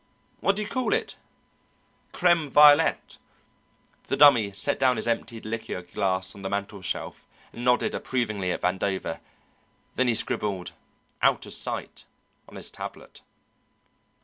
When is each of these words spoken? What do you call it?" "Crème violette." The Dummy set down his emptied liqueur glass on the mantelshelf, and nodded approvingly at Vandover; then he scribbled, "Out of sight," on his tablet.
What 0.39 0.55
do 0.55 0.63
you 0.63 0.67
call 0.67 0.93
it?" 0.95 1.15
"Crème 2.11 2.47
violette." 2.49 3.17
The 4.05 4.17
Dummy 4.17 4.51
set 4.51 4.79
down 4.79 4.95
his 4.95 5.07
emptied 5.07 5.45
liqueur 5.45 5.83
glass 5.83 6.33
on 6.33 6.41
the 6.41 6.49
mantelshelf, 6.49 7.27
and 7.53 7.63
nodded 7.63 7.93
approvingly 7.93 8.51
at 8.51 8.61
Vandover; 8.61 9.19
then 9.93 10.07
he 10.07 10.15
scribbled, 10.15 10.71
"Out 11.21 11.45
of 11.45 11.53
sight," 11.53 12.05
on 12.49 12.55
his 12.55 12.71
tablet. 12.71 13.21